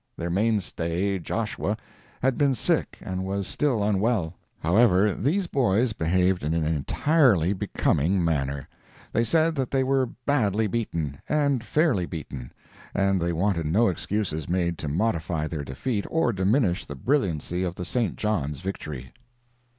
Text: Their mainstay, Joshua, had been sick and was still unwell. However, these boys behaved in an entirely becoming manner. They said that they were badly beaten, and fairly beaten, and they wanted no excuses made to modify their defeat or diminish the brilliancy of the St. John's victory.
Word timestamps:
Their 0.17 0.31
mainstay, 0.31 1.19
Joshua, 1.19 1.77
had 2.23 2.35
been 2.35 2.55
sick 2.55 2.97
and 3.01 3.23
was 3.23 3.47
still 3.47 3.83
unwell. 3.83 4.33
However, 4.61 5.13
these 5.13 5.45
boys 5.45 5.93
behaved 5.93 6.43
in 6.43 6.55
an 6.55 6.63
entirely 6.65 7.53
becoming 7.53 8.25
manner. 8.25 8.67
They 9.13 9.23
said 9.23 9.53
that 9.57 9.69
they 9.69 9.83
were 9.83 10.07
badly 10.25 10.65
beaten, 10.65 11.21
and 11.29 11.63
fairly 11.63 12.07
beaten, 12.07 12.51
and 12.95 13.21
they 13.21 13.31
wanted 13.31 13.67
no 13.67 13.89
excuses 13.89 14.49
made 14.49 14.79
to 14.79 14.87
modify 14.87 15.45
their 15.45 15.63
defeat 15.63 16.07
or 16.09 16.33
diminish 16.33 16.83
the 16.83 16.95
brilliancy 16.95 17.61
of 17.61 17.75
the 17.75 17.85
St. 17.85 18.15
John's 18.15 18.59
victory. 18.59 19.13